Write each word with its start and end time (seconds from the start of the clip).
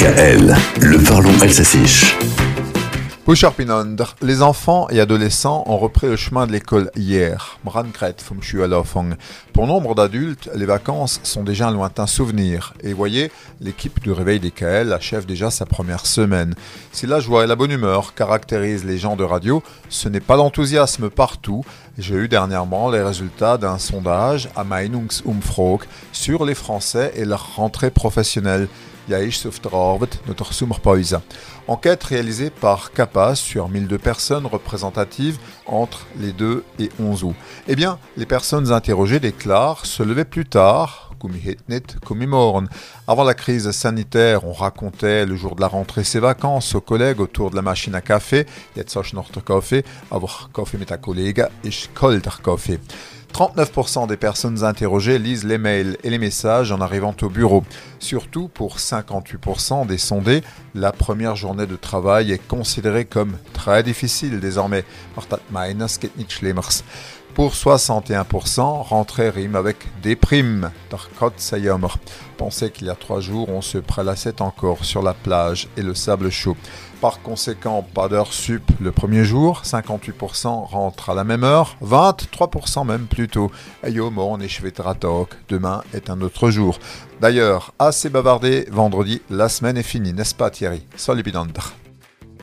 DKL, 0.00 0.56
le 0.80 1.04
parlons 1.04 1.38
alsacien. 1.42 1.82
Les 4.22 4.42
enfants 4.42 4.88
et 4.88 4.98
adolescents 4.98 5.62
ont 5.66 5.76
repris 5.76 6.06
le 6.06 6.16
chemin 6.16 6.46
de 6.46 6.52
l'école 6.52 6.90
hier. 6.96 7.58
Pour 9.52 9.66
nombre 9.66 9.94
d'adultes, 9.94 10.48
les 10.54 10.64
vacances 10.64 11.20
sont 11.22 11.42
déjà 11.42 11.68
un 11.68 11.72
lointain 11.72 12.06
souvenir. 12.06 12.72
Et 12.82 12.94
voyez, 12.94 13.30
l'équipe 13.60 14.00
du 14.00 14.10
Réveil 14.10 14.40
DKL 14.40 14.90
achève 14.94 15.26
déjà 15.26 15.50
sa 15.50 15.66
première 15.66 16.06
semaine. 16.06 16.54
Si 16.92 17.06
la 17.06 17.20
joie 17.20 17.44
et 17.44 17.46
la 17.46 17.54
bonne 17.56 17.70
humeur 17.70 18.14
caractérisent 18.14 18.86
les 18.86 18.96
gens 18.96 19.16
de 19.16 19.24
radio, 19.24 19.62
ce 19.90 20.08
n'est 20.08 20.20
pas 20.20 20.36
l'enthousiasme 20.36 21.10
partout. 21.10 21.62
J'ai 21.98 22.14
eu 22.14 22.28
dernièrement 22.28 22.90
les 22.90 23.02
résultats 23.02 23.58
d'un 23.58 23.76
sondage 23.76 24.48
à 24.56 24.64
Meinungsumfrage 24.64 25.86
sur 26.12 26.46
les 26.46 26.54
Français 26.54 27.12
et 27.16 27.26
leur 27.26 27.56
rentrée 27.56 27.90
professionnelle. 27.90 28.66
Enquête 31.68 32.04
réalisée 32.04 32.50
par 32.50 32.92
CAPAS 32.92 33.36
sur 33.36 33.68
1002 33.68 33.98
personnes 33.98 34.46
représentatives 34.46 35.38
entre 35.66 36.06
les 36.18 36.32
2 36.32 36.64
et 36.78 36.90
11 37.00 37.24
août. 37.24 37.34
Eh 37.68 37.76
bien, 37.76 37.98
les 38.16 38.26
personnes 38.26 38.72
interrogées 38.72 39.20
déclarent 39.20 39.86
se 39.86 40.02
lever 40.02 40.24
plus 40.24 40.46
tard, 40.46 41.10
avant 43.06 43.24
la 43.24 43.34
crise 43.34 43.70
sanitaire, 43.72 44.44
on 44.44 44.52
racontait 44.52 45.26
le 45.26 45.36
jour 45.36 45.54
de 45.54 45.60
la 45.60 45.66
rentrée 45.68 46.04
ses 46.04 46.20
vacances 46.20 46.74
aux 46.74 46.80
collègues 46.80 47.20
autour 47.20 47.50
de 47.50 47.56
la 47.56 47.62
machine 47.62 47.94
à 47.94 48.00
café. 48.00 48.46
Du 53.32 53.40
noch 53.40 53.54
Kaffee, 53.54 53.60
aber 53.60 53.64
Kaffee 53.64 53.66
mit 53.66 53.66
der 53.66 53.66
Kollege 53.66 53.70
ist 53.70 53.92
kalter 53.92 54.04
Kaffee. 54.04 54.04
39% 54.04 54.06
des 54.06 54.16
personnes 54.16 54.64
interrogées 54.64 55.18
lisent 55.18 55.44
les 55.44 55.58
mails 55.58 55.96
et 56.04 56.10
les 56.10 56.18
messages 56.18 56.72
en 56.72 56.80
arrivant 56.80 57.14
au 57.22 57.28
bureau. 57.28 57.64
Surtout 57.98 58.48
pour 58.48 58.78
58% 58.78 59.86
des 59.86 59.98
sondés, 59.98 60.42
la 60.74 60.92
première 60.92 61.36
journée 61.36 61.66
de 61.66 61.76
travail 61.76 62.32
est 62.32 62.46
considérée 62.46 63.04
comme 63.04 63.36
très 63.52 63.82
difficile 63.82 64.40
désormais. 64.40 64.84
Pour 67.34 67.52
61%, 67.52 68.82
rentrer 68.82 69.30
rime 69.30 69.54
avec 69.54 69.76
déprime. 70.02 70.72
Pensez 72.36 72.70
qu'il 72.70 72.86
y 72.86 72.90
a 72.90 72.94
trois 72.94 73.20
jours, 73.20 73.48
on 73.50 73.62
se 73.62 73.78
prélassait 73.78 74.42
encore 74.42 74.84
sur 74.84 75.02
la 75.02 75.14
plage 75.14 75.68
et 75.76 75.82
le 75.82 75.94
sable 75.94 76.30
chaud. 76.30 76.56
Par 77.00 77.22
conséquent, 77.22 77.82
pas 77.94 78.08
d'heure 78.08 78.32
sup 78.32 78.62
le 78.80 78.92
premier 78.92 79.24
jour, 79.24 79.62
58% 79.64 80.66
rentrent 80.66 81.10
à 81.10 81.14
la 81.14 81.24
même 81.24 81.44
heure, 81.44 81.76
23% 81.82 82.86
même 82.86 83.06
plus 83.06 83.19
tôt. 83.28 83.50
Demain 85.48 85.82
est 85.94 86.10
un 86.10 86.20
autre 86.20 86.50
jour. 86.50 86.78
D'ailleurs, 87.20 87.72
assez 87.78 88.08
bavardé, 88.08 88.66
vendredi, 88.70 89.20
la 89.30 89.48
semaine 89.48 89.76
est 89.76 89.82
finie, 89.82 90.12
n'est-ce 90.12 90.34
pas 90.34 90.50
Thierry? 90.50 90.82
Salut 90.96 91.22